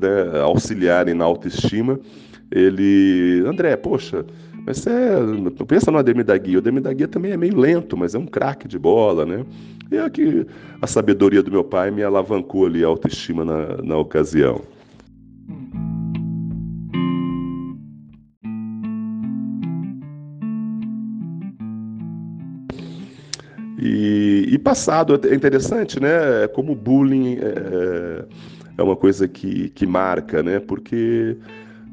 né, 0.00 0.40
auxiliar 0.42 1.06
na 1.06 1.24
autoestima, 1.24 2.00
ele, 2.50 3.44
André, 3.46 3.76
poxa, 3.76 4.24
mas 4.64 4.78
você 4.78 4.90
pensa 5.66 5.90
no 5.90 5.98
Ademir 5.98 6.24
da 6.24 6.36
Guia, 6.38 6.56
o 6.56 6.60
Ademir 6.60 6.82
da 6.82 6.92
Guia 6.92 7.08
também 7.08 7.32
é 7.32 7.36
meio 7.36 7.56
lento, 7.56 7.96
mas 7.96 8.14
é 8.14 8.18
um 8.18 8.26
craque 8.26 8.68
de 8.68 8.78
bola, 8.78 9.26
né? 9.26 9.44
E 9.90 9.96
é 9.96 10.08
que 10.08 10.46
a 10.80 10.86
sabedoria 10.86 11.42
do 11.42 11.50
meu 11.50 11.64
pai 11.64 11.90
me 11.90 12.02
alavancou 12.02 12.66
ali 12.66 12.84
a 12.84 12.86
autoestima 12.86 13.44
na, 13.44 13.76
na 13.82 13.98
ocasião. 13.98 14.60
E, 23.84 24.48
e, 24.52 24.58
passado, 24.58 25.20
é 25.28 25.34
interessante, 25.34 25.98
né? 25.98 26.46
Como 26.54 26.70
o 26.70 26.76
bullying 26.76 27.38
é, 27.40 28.24
é 28.78 28.82
uma 28.82 28.94
coisa 28.94 29.26
que, 29.26 29.70
que 29.70 29.84
marca, 29.84 30.40
né? 30.40 30.60
Porque 30.60 31.36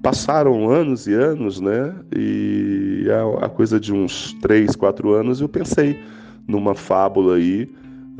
passaram 0.02 0.70
anos 0.70 1.08
e 1.08 1.14
anos, 1.14 1.60
né? 1.60 1.94
E 2.16 3.08
a, 3.42 3.50
coisa 3.50 3.80
de 3.80 3.94
uns 3.94 4.34
três, 4.42 4.76
quatro 4.76 5.14
anos 5.14 5.42
eu 5.42 5.50
pensei 5.50 6.00
numa 6.48 6.74
fábula 6.74 7.36
aí 7.36 7.70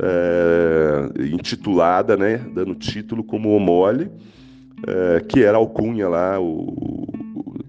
é, 0.00 1.10
intitulada, 1.32 2.16
né? 2.16 2.38
Dando 2.54 2.74
título 2.74 3.24
como 3.24 3.54
O 3.54 3.60
Mole, 3.60 4.10
é, 4.86 5.20
que 5.20 5.42
era 5.42 5.58
alcunha 5.58 6.08
lá, 6.08 6.40
o, 6.40 7.06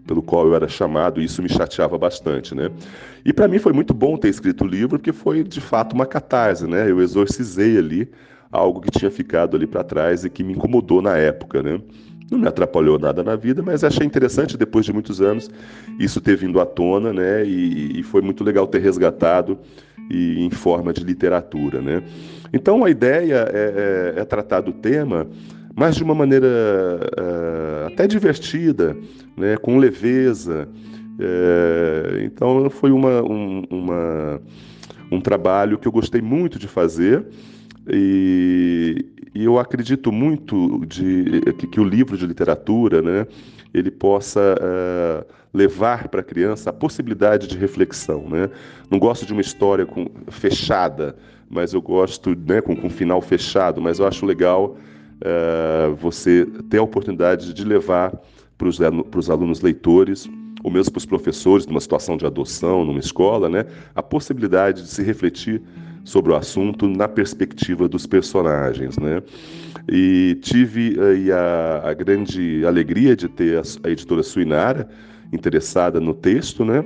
pelo 0.06 0.22
qual 0.22 0.48
eu 0.48 0.56
era 0.56 0.68
chamado. 0.68 1.22
E 1.22 1.26
isso 1.26 1.42
me 1.42 1.50
chateava 1.50 1.98
bastante, 1.98 2.54
né? 2.54 2.70
E 3.26 3.32
para 3.32 3.48
mim 3.48 3.60
foi 3.60 3.74
muito 3.74 3.94
bom 3.94 4.18
ter 4.18 4.30
escrito 4.30 4.64
o 4.64 4.68
livro, 4.68 5.00
porque 5.00 5.14
foi 5.14 5.44
de 5.44 5.62
fato 5.62 5.94
uma 5.94 6.06
catarse, 6.06 6.68
né? 6.68 6.90
Eu 6.90 7.02
exorcizei 7.02 7.78
ali 7.78 8.10
algo 8.52 8.82
que 8.82 8.92
tinha 8.92 9.10
ficado 9.10 9.56
ali 9.56 9.66
para 9.66 9.84
trás 9.84 10.26
e 10.26 10.30
que 10.30 10.44
me 10.44 10.54
incomodou 10.54 11.02
na 11.02 11.18
época, 11.18 11.64
né? 11.64 11.80
Não 12.32 12.40
me 12.40 12.48
atrapalhou 12.48 12.98
nada 12.98 13.22
na 13.22 13.36
vida, 13.36 13.62
mas 13.62 13.84
achei 13.84 14.08
interessante 14.08 14.58
depois 14.58 14.86
de 14.86 14.94
muitos 14.94 15.20
anos 15.20 15.52
isso 16.00 16.22
ter 16.22 16.38
vindo 16.38 16.62
à 16.62 16.66
tona, 16.66 17.12
né? 17.12 17.46
E, 17.46 18.00
e 18.00 18.04
foi 18.04 18.22
muito 18.22 18.42
legal 18.42 18.66
ter 18.66 18.80
resgatado 18.80 19.60
e 20.10 20.40
em 20.40 20.50
forma 20.50 20.94
de 20.94 21.04
literatura, 21.04 21.82
né? 21.82 22.02
Então 22.54 22.86
a 22.86 22.90
ideia 22.90 23.50
é, 23.52 24.14
é, 24.16 24.22
é 24.22 24.24
tratar 24.24 24.62
do 24.62 24.72
tema, 24.72 25.28
mas 25.76 25.98
de 25.98 26.04
uma 26.06 26.16
maneira 26.16 26.48
é, 27.18 27.88
até 27.88 28.08
divertida, 28.08 28.96
né? 29.36 29.58
Com 29.58 29.78
leveza. 29.78 30.70
É, 31.20 32.24
então 32.24 32.70
foi 32.70 32.94
uma, 32.94 33.22
um, 33.22 33.66
uma, 33.70 34.42
um 35.12 35.20
trabalho 35.20 35.78
que 35.78 35.86
eu 35.86 35.92
gostei 35.92 36.22
muito 36.22 36.58
de 36.58 36.70
fazer 36.70 37.26
e, 37.90 39.06
e 39.34 39.46
eu 39.46 39.58
acredito 39.58 40.12
muito 40.12 40.86
de, 40.86 41.42
que, 41.58 41.68
que, 41.68 41.80
o 41.80 41.84
livro 41.84 42.18
de 42.18 42.26
literatura, 42.26 43.02
né, 43.02 43.26
ele 43.74 43.90
possa 43.90 44.56
uh, 44.60 45.26
levar 45.54 46.10
para 46.10 46.20
a 46.20 46.24
criança 46.24 46.70
a 46.70 46.74
possibilidade 46.74 47.48
de 47.48 47.58
reflexão, 47.58 48.28
né? 48.30 48.50
Não 48.90 49.00
gosto 49.00 49.26
de 49.26 49.32
uma 49.32 49.42
história 49.42 49.86
com, 49.86 50.08
fechada, 50.30 51.16
mas 51.50 51.74
eu 51.74 51.82
gosto, 51.82 52.36
né, 52.46 52.60
com, 52.62 52.76
com 52.76 52.90
final 52.90 53.22
fechado. 53.22 53.82
Mas 53.82 54.00
eu 54.00 54.08
acho 54.08 54.26
legal 54.26 54.76
uh, 55.22 55.96
você 55.96 56.46
ter 56.70 56.80
a 56.80 56.84
oportunidade 56.84 57.54
de 57.54 57.64
levar 57.64 58.14
para 58.58 58.68
os 58.68 59.30
alunos 59.30 59.62
leitores 59.62 60.30
ou 60.64 60.70
mesmo 60.70 60.92
para 60.92 61.00
os 61.00 61.06
professores 61.06 61.66
numa 61.66 61.80
situação 61.80 62.18
de 62.18 62.26
adoção, 62.26 62.86
numa 62.86 63.00
escola, 63.00 63.50
né, 63.50 63.66
a 63.96 64.04
possibilidade 64.04 64.84
de 64.84 64.90
se 64.90 65.02
refletir 65.02 65.62
sobre 66.04 66.32
o 66.32 66.36
assunto 66.36 66.88
na 66.88 67.08
perspectiva 67.08 67.88
dos 67.88 68.06
personagens, 68.06 68.98
né? 68.98 69.22
E 69.90 70.38
tive 70.42 70.98
aí 71.00 71.32
a, 71.32 71.82
a 71.86 71.94
grande 71.94 72.66
alegria 72.66 73.16
de 73.16 73.28
ter 73.28 73.58
a, 73.58 73.62
a, 73.84 73.90
editora 73.90 74.24
Suinara 74.24 74.88
interessada 75.32 76.00
no 76.00 76.14
texto, 76.14 76.66
né? 76.66 76.84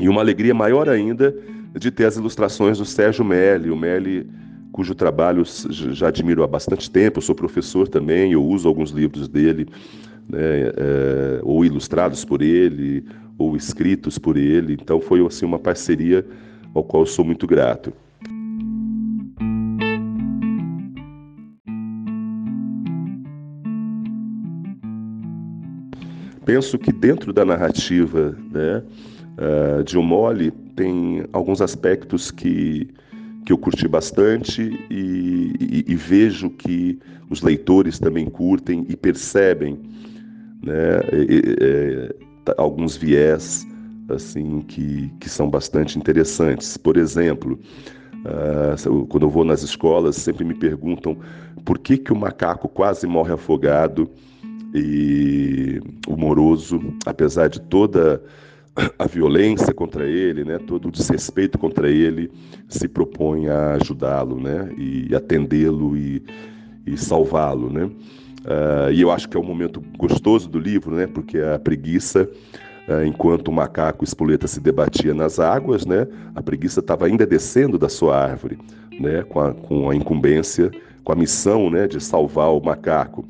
E 0.00 0.08
uma 0.08 0.20
alegria 0.20 0.54
maior 0.54 0.88
ainda 0.88 1.34
de 1.74 1.90
ter 1.90 2.04
as 2.04 2.16
ilustrações 2.16 2.78
do 2.78 2.84
Sérgio 2.84 3.24
Melli, 3.24 3.70
o 3.70 3.76
Melli 3.76 4.26
cujo 4.72 4.94
trabalho 4.94 5.42
já 5.70 6.08
admiro 6.08 6.42
há 6.42 6.46
bastante 6.46 6.90
tempo, 6.90 7.22
sou 7.22 7.34
professor 7.34 7.88
também, 7.88 8.32
eu 8.32 8.44
uso 8.44 8.68
alguns 8.68 8.90
livros 8.90 9.26
dele, 9.26 9.66
né, 10.28 10.38
é, 10.38 11.40
ou 11.42 11.64
ilustrados 11.64 12.26
por 12.26 12.42
ele, 12.42 13.02
ou 13.38 13.56
escritos 13.56 14.18
por 14.18 14.36
ele, 14.36 14.74
então 14.74 15.00
foi 15.00 15.24
assim 15.24 15.46
uma 15.46 15.58
parceria 15.58 16.26
ao 16.74 16.84
qual 16.84 17.04
eu 17.04 17.06
sou 17.06 17.24
muito 17.24 17.46
grato. 17.46 17.90
Penso 26.46 26.78
que 26.78 26.92
dentro 26.92 27.32
da 27.32 27.44
narrativa 27.44 28.34
né, 28.52 28.82
uh, 29.36 29.82
de 29.82 29.98
tem 30.76 31.24
alguns 31.32 31.60
aspectos 31.60 32.30
que, 32.30 32.88
que 33.44 33.52
eu 33.52 33.58
curti 33.58 33.88
bastante 33.88 34.62
e, 34.88 35.52
e, 35.60 35.84
e, 35.88 35.94
vejo 35.96 36.48
que 36.48 36.98
os 37.28 37.42
leitores 37.42 37.98
também 37.98 38.26
curtem 38.26 38.86
e 38.88 38.96
percebem 38.96 39.78
né, 40.62 41.00
e, 41.12 42.14
alguns 42.56 42.96
viés 42.96 43.66
assim 44.08 44.60
que, 44.60 45.12
que 45.18 45.28
são 45.28 45.50
bastante 45.50 45.98
interessantes. 45.98 46.76
Por 46.76 46.96
exemplo, 46.96 47.58
uh, 48.24 49.06
quando 49.06 49.24
eu 49.24 49.30
vou 49.30 49.44
nas 49.44 49.64
escolas, 49.64 50.14
sempre 50.14 50.44
me 50.44 50.54
perguntam 50.54 51.18
por 51.64 51.76
que, 51.80 51.98
que 51.98 52.12
o 52.12 52.16
macaco 52.16 52.68
quase 52.68 53.04
morre 53.04 53.32
afogado 53.32 54.08
e 54.76 55.80
o 56.06 56.16
Moroso, 56.16 56.80
apesar 57.06 57.48
de 57.48 57.60
toda 57.60 58.22
a 58.98 59.06
violência 59.06 59.72
contra 59.72 60.06
ele, 60.06 60.44
né, 60.44 60.58
todo 60.58 60.88
o 60.88 60.90
desrespeito 60.90 61.58
contra 61.58 61.90
ele, 61.90 62.30
se 62.68 62.86
propõe 62.86 63.48
a 63.48 63.74
ajudá-lo, 63.74 64.38
né, 64.38 64.70
e 64.76 65.14
atendê-lo 65.14 65.96
e, 65.96 66.22
e 66.86 66.96
salvá-lo, 66.96 67.72
né. 67.72 67.84
Uh, 67.84 68.92
e 68.92 69.00
eu 69.00 69.10
acho 69.10 69.28
que 69.28 69.36
é 69.36 69.40
um 69.40 69.44
momento 69.44 69.82
gostoso 69.98 70.48
do 70.48 70.58
livro, 70.58 70.94
né, 70.94 71.06
porque 71.06 71.38
a 71.38 71.58
preguiça, 71.58 72.28
uh, 72.86 73.02
enquanto 73.04 73.48
o 73.48 73.52
macaco 73.52 74.04
espoleta 74.04 74.46
se 74.46 74.60
debatia 74.60 75.14
nas 75.14 75.40
águas, 75.40 75.86
né, 75.86 76.06
a 76.34 76.42
preguiça 76.42 76.80
estava 76.80 77.06
ainda 77.06 77.26
descendo 77.26 77.78
da 77.78 77.88
sua 77.88 78.16
árvore, 78.16 78.58
né, 79.00 79.22
com 79.22 79.40
a, 79.40 79.54
com 79.54 79.90
a 79.90 79.96
incumbência, 79.96 80.70
com 81.02 81.12
a 81.12 81.16
missão, 81.16 81.70
né, 81.70 81.88
de 81.88 81.98
salvar 82.00 82.52
o 82.52 82.62
macaco 82.62 83.26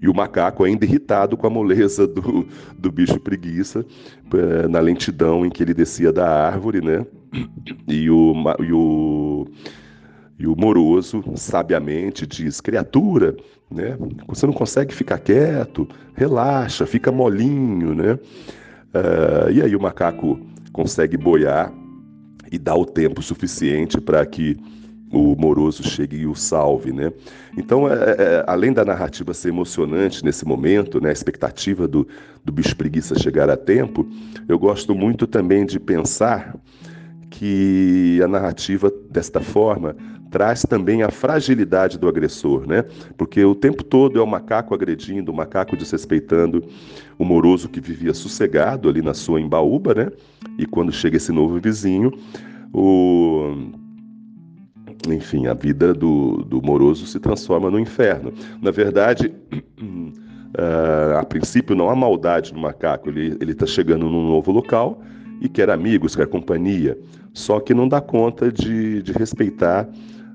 e 0.00 0.08
o 0.08 0.14
macaco 0.14 0.64
ainda 0.64 0.84
irritado 0.84 1.36
com 1.36 1.46
a 1.46 1.50
moleza 1.50 2.06
do, 2.06 2.46
do 2.78 2.90
bicho 2.90 3.20
preguiça, 3.20 3.84
eh, 4.32 4.68
na 4.68 4.80
lentidão 4.80 5.44
em 5.44 5.50
que 5.50 5.62
ele 5.62 5.74
descia 5.74 6.12
da 6.12 6.46
árvore, 6.46 6.80
né? 6.80 7.04
E 7.86 8.10
o, 8.10 8.34
e 8.60 8.72
o, 8.72 9.46
e 10.38 10.46
o 10.46 10.56
moroso, 10.56 11.22
sabiamente, 11.36 12.26
diz: 12.26 12.60
criatura, 12.60 13.36
né? 13.70 13.96
Você 14.26 14.46
não 14.46 14.54
consegue 14.54 14.94
ficar 14.94 15.18
quieto, 15.18 15.86
relaxa, 16.14 16.86
fica 16.86 17.12
molinho, 17.12 17.94
né? 17.94 18.14
Uh, 18.92 19.50
e 19.52 19.62
aí 19.62 19.76
o 19.76 19.80
macaco 19.80 20.40
consegue 20.72 21.16
boiar 21.16 21.72
e 22.50 22.58
dá 22.58 22.74
o 22.74 22.84
tempo 22.84 23.22
suficiente 23.22 24.00
para 24.00 24.24
que 24.26 24.56
o 25.12 25.34
moroso 25.36 25.82
chegue 25.82 26.18
e 26.18 26.26
o 26.26 26.34
salve, 26.34 26.92
né? 26.92 27.12
Então, 27.56 27.88
é, 27.88 27.92
é, 27.92 28.16
é, 28.18 28.44
além 28.46 28.72
da 28.72 28.84
narrativa 28.84 29.34
ser 29.34 29.48
emocionante 29.48 30.24
nesse 30.24 30.44
momento, 30.44 31.00
né, 31.00 31.10
a 31.10 31.12
expectativa 31.12 31.88
do, 31.88 32.06
do 32.44 32.52
bicho 32.52 32.76
preguiça 32.76 33.18
chegar 33.18 33.50
a 33.50 33.56
tempo, 33.56 34.06
eu 34.48 34.58
gosto 34.58 34.94
muito 34.94 35.26
também 35.26 35.66
de 35.66 35.80
pensar 35.80 36.54
que 37.28 38.20
a 38.22 38.28
narrativa 38.28 38.92
desta 39.10 39.40
forma 39.40 39.96
traz 40.30 40.62
também 40.62 41.02
a 41.02 41.10
fragilidade 41.10 41.98
do 41.98 42.08
agressor, 42.08 42.66
né? 42.66 42.84
Porque 43.16 43.44
o 43.44 43.54
tempo 43.54 43.82
todo 43.82 44.18
é 44.18 44.22
o 44.22 44.26
macaco 44.26 44.72
agredindo, 44.72 45.32
o 45.32 45.34
macaco 45.34 45.76
desrespeitando 45.76 46.62
o 47.18 47.24
moroso 47.24 47.68
que 47.68 47.80
vivia 47.80 48.14
sossegado 48.14 48.88
ali 48.88 49.02
na 49.02 49.12
sua 49.12 49.40
embaúba, 49.40 49.92
né? 49.92 50.10
E 50.56 50.66
quando 50.66 50.92
chega 50.92 51.16
esse 51.16 51.32
novo 51.32 51.58
vizinho, 51.58 52.12
o 52.72 53.72
enfim, 55.08 55.46
a 55.46 55.54
vida 55.54 55.94
do, 55.94 56.44
do 56.44 56.60
moroso 56.62 57.06
se 57.06 57.18
transforma 57.18 57.70
no 57.70 57.78
inferno. 57.78 58.32
Na 58.60 58.70
verdade, 58.70 59.32
uh, 59.80 61.16
a 61.18 61.24
princípio 61.24 61.74
não 61.74 61.88
há 61.88 61.96
maldade 61.96 62.52
no 62.52 62.60
macaco, 62.60 63.08
ele 63.08 63.52
está 63.52 63.66
chegando 63.66 64.08
num 64.08 64.28
novo 64.28 64.52
local 64.52 65.00
e 65.40 65.48
quer 65.48 65.70
amigos, 65.70 66.14
quer 66.14 66.26
companhia, 66.26 66.98
só 67.32 67.60
que 67.60 67.72
não 67.72 67.88
dá 67.88 68.00
conta 68.00 68.52
de, 68.52 69.02
de 69.02 69.12
respeitar 69.12 69.88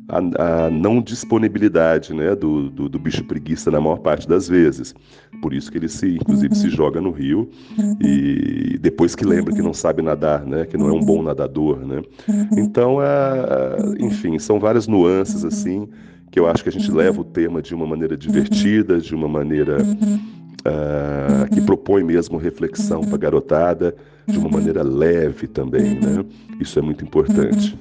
a, 0.08 0.65
a, 0.65 0.70
não 0.70 1.02
disponibilidade 1.02 2.13
né, 2.13 2.36
do, 2.36 2.70
do, 2.70 2.89
do, 2.89 3.00
bicho 3.00 3.24
preguiça 3.24 3.72
na 3.72 3.82
maior 3.82 3.98
parte 3.98 4.28
das 4.28 4.48
vezes. 4.48 4.94
Por 5.41 5.54
isso 5.54 5.72
que 5.72 5.78
ele 5.78 5.89
se, 5.89 6.15
inclusive, 6.15 6.54
uhum. 6.54 6.62
se 6.62 6.70
joga 6.70 7.02
no 7.02 7.12
rio 7.12 7.50
uhum. 7.78 7.98
e 8.02 8.78
depois 8.80 9.15
que 9.15 9.26
lembra 9.26 9.54
que 9.54 9.62
não 9.62 9.74
sabe 9.74 10.02
nadar, 10.02 10.46
né, 10.46 10.65
que 10.65 10.78
não 10.78 10.89
é 10.89 10.94
um 10.94 11.00
bom 11.00 11.24
nadador, 11.24 11.80
né. 11.80 12.02
Uhum. 12.28 12.48
Então, 12.58 13.02
é, 13.02 14.04
enfim, 14.04 14.38
são 14.38 14.60
várias 14.60 14.88
nuances 14.88 15.41
uhum. 15.41 15.48
assim 15.48 15.89
que 16.32 16.39
eu 16.39 16.48
acho 16.48 16.63
que 16.63 16.70
a 16.70 16.72
gente 16.72 16.91
leva 16.91 17.22
o 17.22 17.24
tema 17.24 17.62
de 17.62 17.74
uma 17.74 17.88
maneira 17.88 18.18
divertida, 18.18 19.00
de 19.00 19.15
uma 19.15 19.28
maneira 19.28 19.78
uh, 19.82 21.50
que 21.54 21.62
propõe 21.62 22.04
mesmo 22.04 22.38
reflexão 22.38 23.02
para 23.02 23.15
a 23.15 23.18
garotada, 23.18 23.96
de 24.28 24.38
uma 24.38 24.50
maneira 24.50 24.84
leve 24.84 25.48
também, 25.48 25.96
né. 25.96 26.26
Isso 26.60 26.78
é 26.78 26.82
muito 26.82 27.06
importante. 27.06 27.78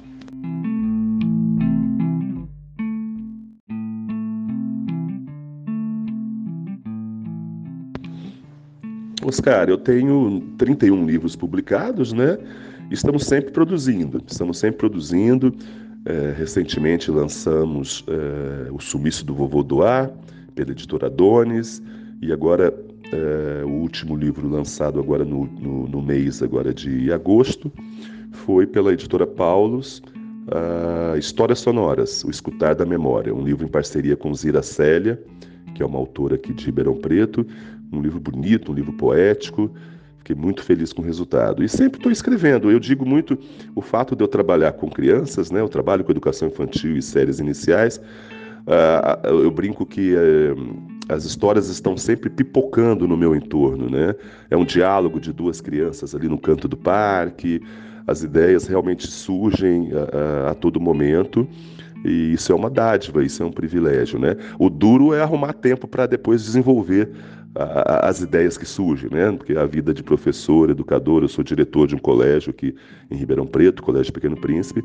Oscar, 9.27 9.69
eu 9.69 9.77
tenho 9.77 10.41
31 10.57 11.05
livros 11.05 11.35
publicados, 11.35 12.13
né? 12.13 12.37
Estamos 12.91 13.25
sempre 13.25 13.51
produzindo, 13.51 14.21
estamos 14.27 14.59
sempre 14.59 14.77
produzindo. 14.77 15.51
É, 16.05 16.35
recentemente 16.37 17.09
lançamos 17.09 18.05
é, 18.07 18.71
O 18.71 18.79
Sumiço 18.79 19.25
do 19.25 19.33
Vovô 19.33 19.63
Doar, 19.63 20.11
pela 20.53 20.69
editora 20.69 21.09
Dones, 21.09 21.81
e 22.21 22.31
agora 22.31 22.71
é, 23.11 23.65
o 23.65 23.69
último 23.69 24.15
livro 24.15 24.47
lançado 24.47 24.99
agora 24.99 25.25
no, 25.25 25.45
no, 25.45 25.87
no, 25.87 26.01
mês 26.03 26.43
agora 26.43 26.71
de 26.71 27.11
agosto 27.11 27.71
foi 28.31 28.67
pela 28.67 28.93
editora 28.93 29.25
Paulus, 29.25 30.03
Histórias 31.17 31.59
Sonoras, 31.59 32.23
O 32.23 32.29
Escutar 32.29 32.75
da 32.75 32.85
Memória, 32.85 33.33
um 33.33 33.43
livro 33.43 33.65
em 33.65 33.67
parceria 33.67 34.15
com 34.15 34.31
Zira 34.35 34.61
Célia, 34.61 35.19
que 35.73 35.81
é 35.81 35.85
uma 35.85 35.97
autora 35.97 36.35
aqui 36.35 36.53
de 36.53 36.65
Ribeirão 36.65 36.95
Preto, 36.95 37.45
um 37.97 38.01
livro 38.01 38.19
bonito, 38.19 38.71
um 38.71 38.75
livro 38.75 38.93
poético. 38.93 39.71
Fiquei 40.17 40.35
muito 40.35 40.63
feliz 40.63 40.91
com 40.91 41.01
o 41.01 41.05
resultado. 41.05 41.63
E 41.63 41.69
sempre 41.69 41.99
estou 41.99 42.11
escrevendo. 42.11 42.71
Eu 42.71 42.79
digo 42.79 43.05
muito 43.05 43.37
o 43.75 43.81
fato 43.81 44.15
de 44.15 44.23
eu 44.23 44.27
trabalhar 44.27 44.71
com 44.73 44.89
crianças, 44.89 45.51
né? 45.51 45.61
Eu 45.61 45.69
trabalho 45.69 46.03
com 46.03 46.11
educação 46.11 46.47
infantil 46.47 46.97
e 46.97 47.01
séries 47.01 47.39
iniciais. 47.39 48.01
Uh, 48.65 49.27
eu 49.27 49.51
brinco 49.51 49.85
que 49.85 50.15
uh, 50.15 50.95
as 51.07 51.23
histórias 51.23 51.69
estão 51.69 51.95
sempre 51.95 52.31
pipocando 52.31 53.07
no 53.07 53.15
meu 53.15 53.35
entorno, 53.35 53.87
né? 53.87 54.15
É 54.49 54.57
um 54.57 54.65
diálogo 54.65 55.19
de 55.19 55.31
duas 55.31 55.61
crianças 55.61 56.15
ali 56.15 56.27
no 56.27 56.39
canto 56.39 56.67
do 56.67 56.75
parque. 56.75 57.61
As 58.07 58.23
ideias 58.23 58.65
realmente 58.65 59.05
surgem 59.05 59.91
uh, 59.93 60.49
a 60.49 60.55
todo 60.55 60.79
momento. 60.79 61.47
E 62.05 62.33
isso 62.33 62.51
é 62.51 62.55
uma 62.55 62.69
dádiva, 62.69 63.23
isso 63.23 63.41
é 63.41 63.45
um 63.45 63.51
privilégio, 63.51 64.19
né? 64.19 64.37
O 64.59 64.69
duro 64.69 65.13
é 65.13 65.21
arrumar 65.21 65.53
tempo 65.53 65.87
para 65.87 66.05
depois 66.05 66.43
desenvolver 66.43 67.09
as 67.55 68.19
ideias 68.19 68.57
que 68.57 68.65
surgem, 68.65 69.09
né? 69.09 69.31
Porque 69.31 69.53
a 69.57 69.65
vida 69.65 69.93
de 69.93 70.03
professor, 70.03 70.69
educador, 70.69 71.23
eu 71.23 71.29
sou 71.29 71.43
diretor 71.43 71.87
de 71.87 71.95
um 71.95 71.99
colégio 71.99 72.49
aqui 72.49 72.75
em 73.09 73.15
Ribeirão 73.15 73.47
Preto, 73.47 73.81
Colégio 73.81 74.11
Pequeno 74.11 74.35
Príncipe, 74.35 74.83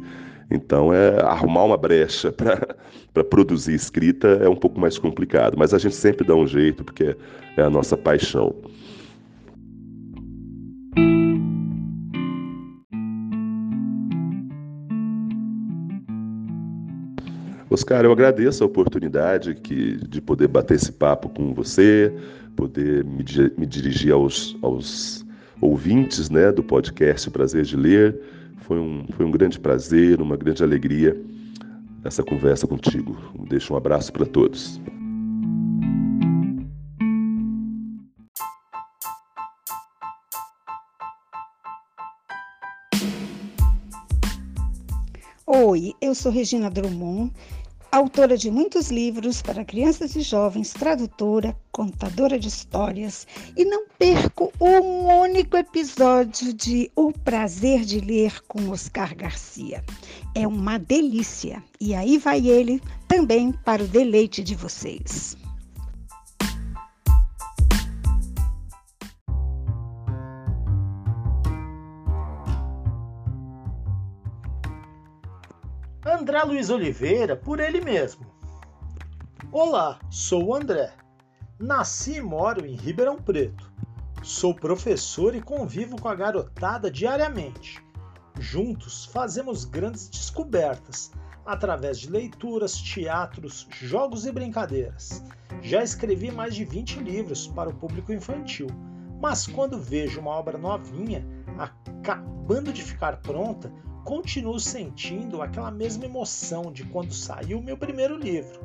então 0.50 0.94
é 0.94 1.20
arrumar 1.20 1.64
uma 1.64 1.76
brecha 1.76 2.32
para 3.12 3.24
produzir 3.24 3.74
escrita 3.74 4.28
é 4.42 4.48
um 4.48 4.56
pouco 4.56 4.80
mais 4.80 4.98
complicado, 4.98 5.56
mas 5.58 5.74
a 5.74 5.78
gente 5.78 5.96
sempre 5.96 6.24
dá 6.24 6.34
um 6.34 6.46
jeito 6.46 6.84
porque 6.84 7.16
é 7.56 7.62
a 7.62 7.70
nossa 7.70 7.96
paixão. 7.96 8.54
Oscar, 17.70 18.04
eu 18.04 18.10
agradeço 18.10 18.64
a 18.64 18.66
oportunidade 18.66 19.54
que, 19.54 19.96
de 20.08 20.20
poder 20.20 20.48
bater 20.48 20.74
esse 20.74 20.90
papo 20.90 21.28
com 21.28 21.54
você, 21.54 22.12
poder 22.56 23.04
me, 23.04 23.24
me 23.56 23.64
dirigir 23.64 24.12
aos, 24.12 24.56
aos 24.60 25.24
ouvintes 25.60 26.28
né, 26.28 26.50
do 26.50 26.64
podcast 26.64 27.30
Prazer 27.30 27.62
de 27.64 27.76
Ler. 27.76 28.20
Foi 28.62 28.78
um, 28.78 29.06
foi 29.12 29.24
um 29.24 29.30
grande 29.30 29.60
prazer, 29.60 30.20
uma 30.20 30.36
grande 30.36 30.64
alegria 30.64 31.16
essa 32.04 32.24
conversa 32.24 32.66
contigo. 32.66 33.16
Deixo 33.48 33.72
um 33.72 33.76
abraço 33.76 34.12
para 34.12 34.26
todos. 34.26 34.80
Oi, 45.46 45.94
eu 46.00 46.14
sou 46.14 46.32
Regina 46.32 46.70
Drummond 46.70 47.32
autora 47.90 48.36
de 48.36 48.50
muitos 48.50 48.90
livros 48.90 49.42
para 49.42 49.64
crianças 49.64 50.14
e 50.14 50.20
jovens, 50.20 50.72
tradutora, 50.72 51.56
contadora 51.72 52.38
de 52.38 52.48
histórias, 52.48 53.26
e 53.56 53.64
não 53.64 53.86
perco 53.98 54.52
um 54.60 55.20
único 55.20 55.56
episódio 55.56 56.52
de 56.52 56.90
O 56.94 57.12
Prazer 57.12 57.84
de 57.84 58.00
Ler 58.00 58.40
com 58.46 58.70
Oscar 58.70 59.16
Garcia. 59.16 59.84
É 60.34 60.46
uma 60.46 60.78
delícia, 60.78 61.62
e 61.80 61.94
aí 61.94 62.18
vai 62.18 62.46
ele 62.46 62.80
também 63.08 63.52
para 63.52 63.82
o 63.82 63.88
deleite 63.88 64.42
de 64.42 64.54
vocês. 64.54 65.39
André 76.20 76.42
Luiz 76.42 76.68
Oliveira 76.68 77.34
por 77.34 77.58
ele 77.60 77.80
mesmo. 77.80 78.26
Olá, 79.50 79.98
sou 80.10 80.48
o 80.48 80.54
André. 80.54 80.92
Nasci 81.58 82.16
e 82.16 82.20
moro 82.20 82.66
em 82.66 82.76
Ribeirão 82.76 83.16
Preto. 83.16 83.72
Sou 84.22 84.54
professor 84.54 85.34
e 85.34 85.40
convivo 85.40 85.98
com 85.98 86.08
a 86.08 86.14
garotada 86.14 86.90
diariamente. 86.90 87.82
Juntos 88.38 89.06
fazemos 89.06 89.64
grandes 89.64 90.10
descobertas 90.10 91.10
através 91.46 91.98
de 91.98 92.10
leituras, 92.10 92.74
teatros, 92.74 93.66
jogos 93.70 94.26
e 94.26 94.30
brincadeiras. 94.30 95.24
Já 95.62 95.82
escrevi 95.82 96.30
mais 96.30 96.54
de 96.54 96.66
20 96.66 96.98
livros 96.98 97.46
para 97.46 97.70
o 97.70 97.74
público 97.74 98.12
infantil, 98.12 98.66
mas 99.22 99.46
quando 99.46 99.80
vejo 99.80 100.20
uma 100.20 100.32
obra 100.32 100.58
novinha, 100.58 101.26
acabando 101.56 102.74
de 102.74 102.82
ficar 102.82 103.22
pronta, 103.22 103.72
continuo 104.04 104.58
sentindo 104.58 105.42
aquela 105.42 105.70
mesma 105.70 106.04
emoção 106.04 106.72
de 106.72 106.84
quando 106.84 107.12
saiu 107.12 107.58
o 107.58 107.62
meu 107.62 107.76
primeiro 107.76 108.16
livro. 108.16 108.60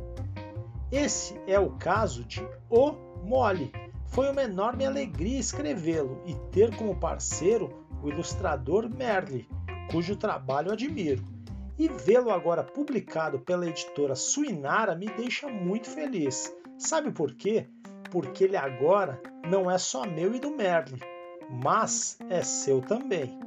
Esse 0.92 1.40
é 1.48 1.60
o 1.60 1.72
caso 1.72 2.24
de 2.24 2.48
O 2.70 2.92
Mole. 3.24 3.72
Foi 4.08 4.30
uma 4.30 4.44
enorme 4.44 4.86
alegria 4.86 5.40
escrevê-lo 5.40 6.22
e 6.26 6.36
ter 6.52 6.76
como 6.78 6.96
parceiro 6.96 7.86
o 8.02 8.10
ilustrador 8.10 8.90
Merle, 8.90 9.48
cujo 9.92 10.16
trabalho 10.16 10.72
admiro. 10.72 11.24
E 11.78 11.90
vê-lo 11.90 12.32
agora 12.32 12.64
publicado 12.64 13.40
pela 13.40 13.68
editora 13.68 14.16
Suinara 14.16 14.96
me 14.96 15.08
deixa 15.08 15.48
muito 15.48 15.90
feliz. 15.90 16.56
Sabe 16.78 17.12
por 17.12 17.34
quê? 17.34 17.68
Porque 18.10 18.46
ele 18.46 18.56
agora 18.56 19.22
não 19.50 19.70
é 19.70 19.78
só 19.78 20.06
meu 20.06 20.34
e 20.34 20.40
do 20.40 20.52
Merle, 20.52 21.02
mas 21.50 22.18
é 22.30 22.42
seu 22.42 22.80
também. 22.80 23.38